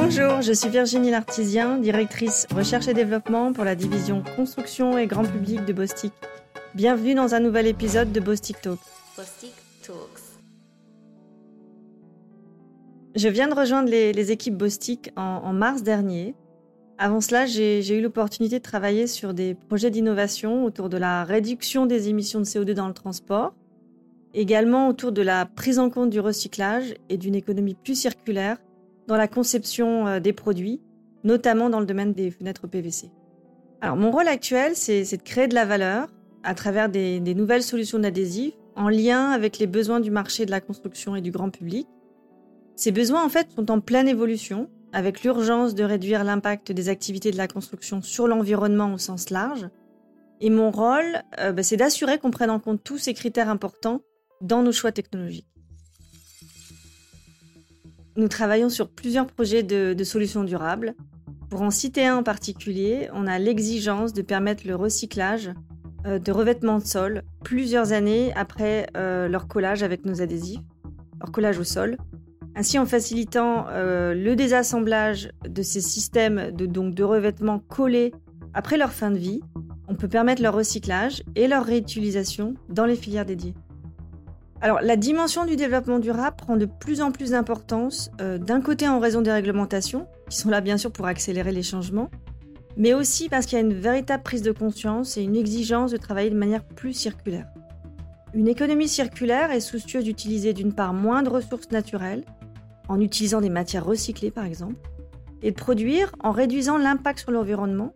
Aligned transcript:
Bonjour, 0.00 0.42
je 0.42 0.52
suis 0.52 0.68
Virginie 0.68 1.10
Lartisien, 1.10 1.76
directrice 1.76 2.46
recherche 2.54 2.86
et 2.86 2.94
développement 2.94 3.52
pour 3.52 3.64
la 3.64 3.74
division 3.74 4.22
construction 4.36 4.96
et 4.96 5.08
grand 5.08 5.24
public 5.24 5.64
de 5.64 5.72
Bostik. 5.72 6.12
Bienvenue 6.76 7.16
dans 7.16 7.34
un 7.34 7.40
nouvel 7.40 7.66
épisode 7.66 8.12
de 8.12 8.20
Bostik 8.20 8.60
Talk. 8.60 8.78
Bostik 9.16 9.52
Talks. 9.82 10.22
Je 13.16 13.28
viens 13.28 13.48
de 13.48 13.54
rejoindre 13.54 13.90
les, 13.90 14.12
les 14.12 14.30
équipes 14.30 14.56
Bostik 14.56 15.10
en, 15.16 15.40
en 15.44 15.52
mars 15.52 15.82
dernier. 15.82 16.36
Avant 16.96 17.20
cela, 17.20 17.46
j'ai 17.46 17.82
j'ai 17.82 17.98
eu 17.98 18.00
l'opportunité 18.00 18.58
de 18.58 18.62
travailler 18.62 19.08
sur 19.08 19.34
des 19.34 19.56
projets 19.56 19.90
d'innovation 19.90 20.64
autour 20.64 20.88
de 20.88 20.96
la 20.96 21.24
réduction 21.24 21.86
des 21.86 22.08
émissions 22.08 22.38
de 22.38 22.44
CO2 22.44 22.72
dans 22.72 22.86
le 22.86 22.94
transport, 22.94 23.52
également 24.32 24.86
autour 24.86 25.10
de 25.10 25.22
la 25.22 25.44
prise 25.44 25.80
en 25.80 25.90
compte 25.90 26.10
du 26.10 26.20
recyclage 26.20 26.94
et 27.08 27.16
d'une 27.16 27.34
économie 27.34 27.74
plus 27.74 27.96
circulaire 27.96 28.58
dans 29.08 29.16
la 29.16 29.26
conception 29.26 30.06
euh, 30.06 30.20
des 30.20 30.32
produits, 30.32 30.80
notamment 31.24 31.70
dans 31.70 31.80
le 31.80 31.86
domaine 31.86 32.12
des 32.12 32.30
fenêtres 32.30 32.68
PVC. 32.68 33.10
Alors 33.80 33.96
mon 33.96 34.12
rôle 34.12 34.28
actuel, 34.28 34.76
c'est 34.76 35.02
de 35.16 35.22
créer 35.22 35.48
de 35.48 35.54
la 35.54 35.64
valeur 35.64 36.08
à 36.44 36.54
travers 36.54 36.88
des, 36.88 37.18
des 37.18 37.34
nouvelles 37.34 37.62
solutions 37.64 37.98
d'adhésifs 37.98 38.54
en 38.76 38.88
lien 38.88 39.30
avec 39.30 39.58
les 39.58 39.66
besoins 39.66 39.98
du 39.98 40.10
marché 40.10 40.46
de 40.46 40.52
la 40.52 40.60
construction 40.60 41.16
et 41.16 41.20
du 41.20 41.32
grand 41.32 41.50
public. 41.50 41.88
Ces 42.76 42.92
besoins, 42.92 43.24
en 43.24 43.28
fait, 43.28 43.50
sont 43.50 43.72
en 43.72 43.80
pleine 43.80 44.06
évolution, 44.06 44.70
avec 44.92 45.24
l'urgence 45.24 45.74
de 45.74 45.82
réduire 45.82 46.22
l'impact 46.22 46.70
des 46.70 46.88
activités 46.88 47.32
de 47.32 47.36
la 47.36 47.48
construction 47.48 48.02
sur 48.02 48.28
l'environnement 48.28 48.94
au 48.94 48.98
sens 48.98 49.30
large. 49.30 49.68
Et 50.40 50.50
mon 50.50 50.70
rôle, 50.70 51.22
euh, 51.40 51.52
bah, 51.52 51.64
c'est 51.64 51.76
d'assurer 51.76 52.18
qu'on 52.18 52.30
prenne 52.30 52.50
en 52.50 52.60
compte 52.60 52.82
tous 52.84 52.98
ces 52.98 53.14
critères 53.14 53.48
importants 53.48 54.02
dans 54.40 54.62
nos 54.62 54.72
choix 54.72 54.92
technologiques. 54.92 55.48
Nous 58.18 58.26
travaillons 58.26 58.68
sur 58.68 58.88
plusieurs 58.88 59.28
projets 59.28 59.62
de, 59.62 60.02
solutions 60.02 60.42
durables. 60.42 60.94
Pour 61.50 61.62
en 61.62 61.70
citer 61.70 62.04
un 62.04 62.16
en 62.16 62.22
particulier, 62.24 63.08
on 63.12 63.28
a 63.28 63.38
l'exigence 63.38 64.12
de 64.12 64.22
permettre 64.22 64.66
le 64.66 64.74
recyclage 64.74 65.50
euh, 66.04 66.18
de 66.18 66.32
revêtements 66.32 66.78
de 66.78 66.84
sol 66.84 67.22
plusieurs 67.44 67.92
années 67.92 68.32
après 68.34 68.88
euh, 68.96 69.28
leur 69.28 69.46
collage 69.46 69.84
avec 69.84 70.04
nos 70.04 70.20
adhésifs, 70.20 70.58
leur 71.20 71.30
collage 71.30 71.60
au 71.60 71.64
sol. 71.64 71.96
Ainsi, 72.56 72.76
en 72.80 72.86
facilitant 72.86 73.66
euh, 73.68 74.14
le 74.14 74.34
désassemblage 74.34 75.30
de 75.48 75.62
ces 75.62 75.80
systèmes 75.80 76.50
de, 76.50 76.66
donc, 76.66 76.96
de 76.96 77.04
revêtements 77.04 77.60
collés 77.60 78.12
après 78.52 78.78
leur 78.78 78.90
fin 78.90 79.12
de 79.12 79.18
vie, 79.18 79.42
on 79.86 79.94
peut 79.94 80.08
permettre 80.08 80.42
leur 80.42 80.54
recyclage 80.54 81.22
et 81.36 81.46
leur 81.46 81.64
réutilisation 81.64 82.54
dans 82.68 82.84
les 82.84 82.96
filières 82.96 83.26
dédiées. 83.26 83.54
Alors, 84.60 84.80
la 84.82 84.96
dimension 84.96 85.46
du 85.46 85.54
développement 85.54 86.00
durable 86.00 86.36
prend 86.36 86.56
de 86.56 86.66
plus 86.66 87.00
en 87.00 87.12
plus 87.12 87.30
d'importance, 87.30 88.10
euh, 88.20 88.38
d'un 88.38 88.60
côté 88.60 88.88
en 88.88 88.98
raison 88.98 89.20
des 89.20 89.30
réglementations, 89.30 90.08
qui 90.28 90.36
sont 90.36 90.50
là 90.50 90.60
bien 90.60 90.76
sûr 90.76 90.90
pour 90.90 91.06
accélérer 91.06 91.52
les 91.52 91.62
changements, 91.62 92.10
mais 92.76 92.92
aussi 92.92 93.28
parce 93.28 93.46
qu'il 93.46 93.56
y 93.56 93.60
a 93.60 93.64
une 93.64 93.74
véritable 93.74 94.24
prise 94.24 94.42
de 94.42 94.50
conscience 94.50 95.16
et 95.16 95.22
une 95.22 95.36
exigence 95.36 95.92
de 95.92 95.96
travailler 95.96 96.30
de 96.30 96.36
manière 96.36 96.64
plus 96.64 96.92
circulaire. 96.92 97.46
Une 98.34 98.48
économie 98.48 98.88
circulaire 98.88 99.52
est 99.52 99.60
soucieuse 99.60 100.04
d'utiliser 100.04 100.52
d'une 100.54 100.72
part 100.72 100.92
moins 100.92 101.22
de 101.22 101.28
ressources 101.28 101.70
naturelles, 101.70 102.24
en 102.88 103.00
utilisant 103.00 103.40
des 103.40 103.50
matières 103.50 103.84
recyclées 103.84 104.32
par 104.32 104.44
exemple, 104.44 104.76
et 105.40 105.52
de 105.52 105.56
produire 105.56 106.10
en 106.18 106.32
réduisant 106.32 106.78
l'impact 106.78 107.20
sur 107.20 107.30
l'environnement, 107.30 107.94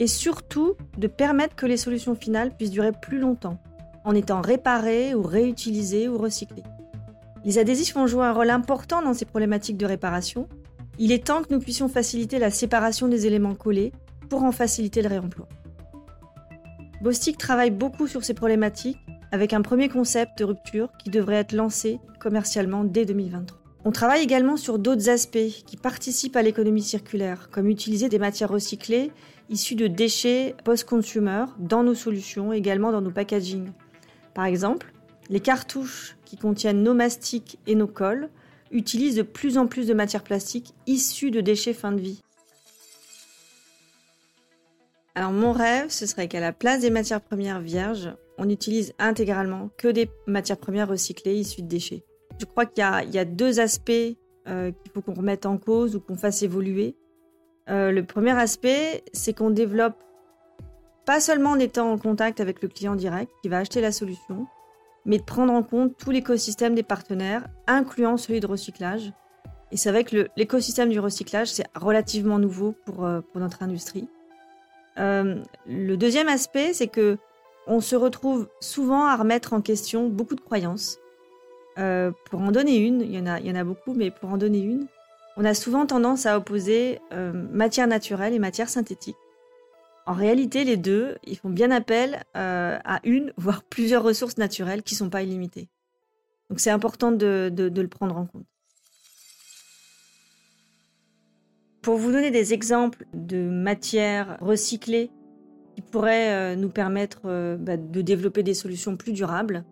et 0.00 0.08
surtout 0.08 0.74
de 0.98 1.06
permettre 1.06 1.54
que 1.54 1.66
les 1.66 1.76
solutions 1.76 2.16
finales 2.16 2.56
puissent 2.56 2.72
durer 2.72 2.90
plus 2.90 3.20
longtemps, 3.20 3.60
en 4.04 4.14
étant 4.14 4.40
réparées 4.40 5.14
ou 5.14 5.22
réutilisées 5.22 6.08
ou 6.08 6.18
recyclées. 6.18 6.62
Les 7.44 7.58
adhésifs 7.58 7.94
vont 7.94 8.06
jouer 8.06 8.24
un 8.24 8.32
rôle 8.32 8.50
important 8.50 9.02
dans 9.02 9.14
ces 9.14 9.24
problématiques 9.24 9.76
de 9.76 9.86
réparation. 9.86 10.48
Il 10.98 11.12
est 11.12 11.26
temps 11.26 11.42
que 11.42 11.52
nous 11.52 11.60
puissions 11.60 11.88
faciliter 11.88 12.38
la 12.38 12.50
séparation 12.50 13.08
des 13.08 13.26
éléments 13.26 13.54
collés 13.54 13.92
pour 14.28 14.42
en 14.42 14.52
faciliter 14.52 15.02
le 15.02 15.08
réemploi. 15.08 15.48
Bostik 17.02 17.38
travaille 17.38 17.70
beaucoup 17.70 18.06
sur 18.06 18.24
ces 18.24 18.34
problématiques 18.34 18.98
avec 19.32 19.52
un 19.52 19.62
premier 19.62 19.88
concept 19.88 20.38
de 20.38 20.44
rupture 20.44 20.90
qui 21.02 21.08
devrait 21.08 21.36
être 21.36 21.52
lancé 21.52 21.98
commercialement 22.20 22.84
dès 22.84 23.06
2023. 23.06 23.58
On 23.86 23.92
travaille 23.92 24.22
également 24.22 24.58
sur 24.58 24.78
d'autres 24.78 25.08
aspects 25.08 25.38
qui 25.66 25.78
participent 25.78 26.36
à 26.36 26.42
l'économie 26.42 26.82
circulaire, 26.82 27.48
comme 27.50 27.70
utiliser 27.70 28.10
des 28.10 28.18
matières 28.18 28.50
recyclées 28.50 29.10
issues 29.48 29.74
de 29.74 29.88
déchets 29.88 30.54
post-consumer 30.64 31.46
dans 31.58 31.82
nos 31.82 31.94
solutions, 31.94 32.52
également 32.52 32.92
dans 32.92 33.00
nos 33.00 33.10
packaging. 33.10 33.70
Par 34.34 34.44
exemple, 34.44 34.92
les 35.28 35.40
cartouches 35.40 36.16
qui 36.24 36.36
contiennent 36.36 36.82
nos 36.82 36.94
mastiques 36.94 37.58
et 37.66 37.74
nos 37.74 37.86
cols 37.86 38.28
utilisent 38.70 39.16
de 39.16 39.22
plus 39.22 39.58
en 39.58 39.66
plus 39.66 39.86
de 39.86 39.94
matières 39.94 40.22
plastiques 40.22 40.74
issues 40.86 41.30
de 41.30 41.40
déchets 41.40 41.74
fin 41.74 41.92
de 41.92 42.00
vie. 42.00 42.20
Alors 45.14 45.32
mon 45.32 45.52
rêve, 45.52 45.90
ce 45.90 46.06
serait 46.06 46.28
qu'à 46.28 46.40
la 46.40 46.52
place 46.52 46.80
des 46.80 46.90
matières 46.90 47.20
premières 47.20 47.60
vierges, 47.60 48.14
on 48.38 48.48
utilise 48.48 48.94
intégralement 48.98 49.70
que 49.76 49.88
des 49.88 50.08
matières 50.26 50.56
premières 50.56 50.88
recyclées 50.88 51.34
issues 51.34 51.62
de 51.62 51.68
déchets. 51.68 52.04
Je 52.38 52.44
crois 52.46 52.64
qu'il 52.64 52.82
y 52.82 52.86
a, 52.86 53.02
il 53.02 53.10
y 53.10 53.18
a 53.18 53.24
deux 53.24 53.60
aspects 53.60 53.90
euh, 54.48 54.72
qu'il 54.72 54.92
faut 54.92 55.02
qu'on 55.02 55.14
remette 55.14 55.46
en 55.46 55.58
cause 55.58 55.96
ou 55.96 56.00
qu'on 56.00 56.16
fasse 56.16 56.42
évoluer. 56.42 56.96
Euh, 57.68 57.90
le 57.90 58.04
premier 58.04 58.30
aspect, 58.30 59.04
c'est 59.12 59.34
qu'on 59.34 59.50
développe 59.50 60.02
pas 61.10 61.18
seulement 61.18 61.50
en 61.50 61.58
étant 61.58 61.90
en 61.90 61.98
contact 61.98 62.38
avec 62.38 62.62
le 62.62 62.68
client 62.68 62.94
direct 62.94 63.32
qui 63.42 63.48
va 63.48 63.58
acheter 63.58 63.80
la 63.80 63.90
solution, 63.90 64.46
mais 65.04 65.18
de 65.18 65.24
prendre 65.24 65.52
en 65.52 65.64
compte 65.64 65.96
tout 65.98 66.12
l'écosystème 66.12 66.76
des 66.76 66.84
partenaires, 66.84 67.48
incluant 67.66 68.16
celui 68.16 68.38
de 68.38 68.46
recyclage. 68.46 69.12
Et 69.72 69.76
c'est 69.76 69.90
vrai 69.90 70.04
que 70.04 70.28
l'écosystème 70.36 70.88
du 70.88 71.00
recyclage, 71.00 71.48
c'est 71.48 71.66
relativement 71.74 72.38
nouveau 72.38 72.76
pour, 72.84 73.04
euh, 73.04 73.22
notre 73.34 73.64
industrie. 73.64 74.06
Euh, 75.00 75.42
le 75.66 75.96
deuxième 75.96 76.28
aspect, 76.28 76.74
c'est 76.74 76.86
que 76.86 77.18
on 77.66 77.80
se 77.80 77.96
retrouve 77.96 78.46
souvent 78.60 79.04
à 79.06 79.16
remettre 79.16 79.52
en 79.52 79.62
question 79.62 80.08
beaucoup 80.08 80.36
de 80.36 80.40
croyances. 80.40 80.98
Euh, 81.78 82.12
pour 82.30 82.40
en 82.40 82.52
donner 82.52 82.76
une, 82.76 83.00
il 83.00 83.12
y, 83.12 83.18
en 83.18 83.26
a, 83.26 83.40
il 83.40 83.46
y 83.46 83.50
en 83.50 83.56
a 83.56 83.64
beaucoup, 83.64 83.94
mais 83.94 84.12
pour 84.12 84.30
en 84.30 84.36
donner 84.36 84.60
une, 84.60 84.86
on 85.36 85.44
a 85.44 85.54
souvent 85.54 85.86
tendance 85.86 86.24
à 86.26 86.36
opposer 86.36 87.00
matière 87.50 87.88
naturelle 87.88 88.32
et 88.32 88.38
matière 88.38 88.68
synthétique. 88.68 89.16
En 90.06 90.14
réalité, 90.14 90.64
les 90.64 90.76
deux, 90.76 91.16
ils 91.24 91.36
font 91.36 91.50
bien 91.50 91.70
appel 91.70 92.22
euh, 92.36 92.78
à 92.84 93.00
une, 93.04 93.32
voire 93.36 93.62
plusieurs 93.62 94.02
ressources 94.02 94.38
naturelles 94.38 94.82
qui 94.82 94.94
ne 94.94 94.98
sont 94.98 95.10
pas 95.10 95.22
illimitées. 95.22 95.68
Donc 96.48 96.58
c'est 96.60 96.70
important 96.70 97.12
de, 97.12 97.50
de- 97.52 97.68
de 97.68 97.82
le 97.82 97.88
prendre 97.88 98.16
en 98.16 98.26
compte. 98.26 98.46
Pour 101.82 101.96
vous 101.96 102.12
donner 102.12 102.30
des 102.30 102.52
exemples 102.52 103.06
de 103.14 103.48
matières 103.48 104.36
recyclées 104.40 105.10
qui 105.76 105.82
pourraient 105.82 106.32
euh, 106.52 106.56
nous 106.56 106.68
permettre 106.68 107.22
euh, 107.26 107.56
bah, 107.56 107.76
de 107.76 108.00
développer 108.02 108.42
des 108.42 108.54
solutions 108.54 108.96
plus 108.96 109.12
durables, 109.12 109.64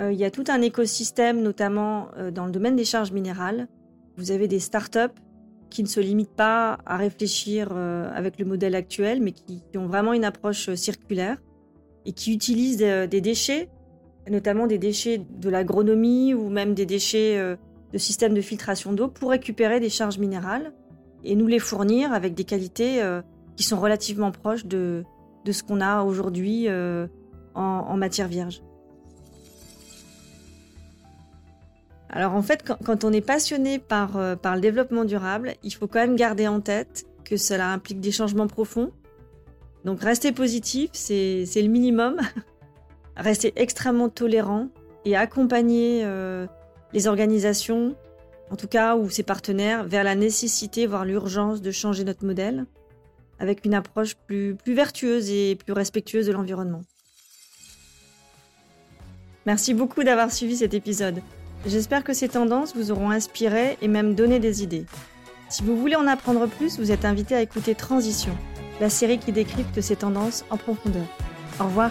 il 0.00 0.14
y 0.14 0.24
a 0.24 0.30
tout 0.30 0.44
un 0.46 0.62
écosystème, 0.62 1.42
notamment 1.42 2.10
dans 2.32 2.46
le 2.46 2.52
domaine 2.52 2.76
des 2.76 2.84
charges 2.84 3.10
minérales. 3.10 3.66
Vous 4.16 4.30
avez 4.30 4.46
des 4.46 4.60
startups 4.60 5.00
qui 5.70 5.82
ne 5.82 5.88
se 5.88 6.00
limitent 6.00 6.34
pas 6.34 6.78
à 6.86 6.96
réfléchir 6.96 7.68
euh, 7.72 8.10
avec 8.14 8.38
le 8.38 8.44
modèle 8.44 8.74
actuel, 8.74 9.20
mais 9.22 9.32
qui, 9.32 9.62
ont 9.76 9.86
vraiment 9.86 10.12
une 10.12 10.24
approche 10.24 10.68
euh, 10.68 10.76
circulaire 10.76 11.38
et 12.06 12.12
qui 12.12 12.32
utilisent 12.32 12.82
euh, 12.82 13.06
des 13.06 13.20
déchets, 13.20 13.68
notamment 14.30 14.66
des 14.66 14.78
déchets 14.78 15.18
de 15.18 15.48
l'agronomie 15.48 16.34
ou 16.34 16.48
même 16.48 16.74
des 16.74 16.86
déchets 16.86 17.38
de 17.92 17.98
systèmes 17.98 18.34
de 18.34 18.42
filtration 18.42 18.92
d'eau 18.92 19.08
pour 19.08 19.30
récupérer 19.30 19.80
des 19.80 19.88
charges 19.88 20.18
minérales 20.18 20.74
et 21.24 21.34
nous 21.34 21.46
les 21.46 21.58
fournir 21.58 22.12
avec 22.12 22.34
des 22.34 22.44
qualités 22.44 23.02
qui 23.56 23.62
sont 23.62 23.80
relativement 23.80 24.30
proches 24.30 24.66
de, 24.66 25.02
ce 25.50 25.62
qu'on 25.62 25.80
a 25.80 26.02
aujourd'hui 26.02 26.68
en 27.54 27.96
matière 27.96 28.28
vierge. 28.28 28.60
Alors 32.10 32.34
en 32.34 32.42
fait, 32.42 32.64
quand, 32.84 33.04
on 33.04 33.12
est 33.12 33.20
passionné 33.20 33.78
par, 33.78 34.16
euh, 34.16 34.34
par 34.34 34.54
le 34.54 34.60
développement 34.60 35.04
durable, 35.04 35.54
il 35.62 35.74
faut 35.74 35.86
quand 35.86 36.00
même 36.00 36.16
garder 36.16 36.48
en 36.48 36.60
tête 36.60 37.06
que 37.24 37.36
cela 37.36 37.70
implique 37.70 38.00
des 38.00 38.12
changements 38.12 38.46
profonds. 38.46 38.90
Donc 39.84 40.02
rester 40.02 40.32
positif, 40.32 40.90
c'est 40.92 41.44
c'est 41.46 41.62
le 41.62 41.68
minimum. 41.68 42.16
rester 43.16 43.52
extrêmement 43.56 44.08
tolérant 44.08 44.68
et 45.04 45.16
accompagner 45.16 46.02
euh, 46.04 46.46
les 46.92 47.06
organisations, 47.06 47.94
en 48.50 48.56
tout 48.56 48.68
cas 48.68 48.96
ou 48.96 49.10
ses 49.10 49.22
partenaires, 49.22 49.84
vers 49.84 50.04
la 50.04 50.14
nécessité, 50.14 50.86
voire 50.86 51.04
l'urgence 51.04 51.60
de 51.60 51.70
changer 51.70 52.04
notre 52.04 52.24
modèle 52.24 52.66
avec 53.40 53.64
une 53.64 53.74
approche 53.74 54.14
plus, 54.14 54.56
plus 54.56 54.74
vertueuse 54.74 55.30
et 55.30 55.56
plus 55.56 55.72
respectueuse 55.72 56.26
de 56.26 56.32
l'environnement. 56.32 56.80
Merci 59.46 59.74
beaucoup 59.74 60.04
d'avoir 60.04 60.32
suivi 60.32 60.56
cet 60.56 60.74
épisode. 60.74 61.22
J'espère 61.66 62.04
que 62.04 62.12
ces 62.12 62.28
tendances 62.28 62.74
vous 62.76 62.90
auront 62.90 63.10
inspiré 63.10 63.76
et 63.82 63.88
même 63.88 64.14
donné 64.14 64.38
des 64.38 64.62
idées. 64.62 64.86
Si 65.48 65.62
vous 65.62 65.76
voulez 65.76 65.96
en 65.96 66.06
apprendre 66.06 66.46
plus, 66.46 66.78
vous 66.78 66.92
êtes 66.92 67.04
invité 67.04 67.34
à 67.34 67.42
écouter 67.42 67.74
Transition, 67.74 68.36
la 68.80 68.90
série 68.90 69.18
qui 69.18 69.32
décrypte 69.32 69.80
ces 69.80 69.96
tendances 69.96 70.44
en 70.50 70.56
profondeur. 70.56 71.06
Au 71.60 71.64
revoir. 71.64 71.90